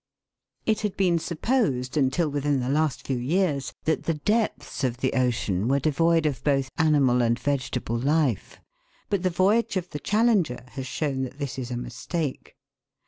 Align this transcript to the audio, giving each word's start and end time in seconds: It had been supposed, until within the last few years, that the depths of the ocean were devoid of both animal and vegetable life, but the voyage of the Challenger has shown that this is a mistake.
It 0.65 0.81
had 0.81 0.97
been 0.97 1.19
supposed, 1.19 1.95
until 1.95 2.27
within 2.27 2.59
the 2.59 2.69
last 2.73 3.05
few 3.05 3.17
years, 3.19 3.71
that 3.83 4.05
the 4.05 4.15
depths 4.15 4.83
of 4.83 4.97
the 4.97 5.13
ocean 5.13 5.67
were 5.67 5.77
devoid 5.79 6.25
of 6.25 6.43
both 6.43 6.71
animal 6.75 7.21
and 7.21 7.37
vegetable 7.37 7.99
life, 7.99 8.59
but 9.11 9.21
the 9.21 9.29
voyage 9.29 9.77
of 9.77 9.91
the 9.91 9.99
Challenger 9.99 10.63
has 10.69 10.87
shown 10.87 11.21
that 11.21 11.37
this 11.37 11.59
is 11.59 11.69
a 11.69 11.77
mistake. 11.77 12.55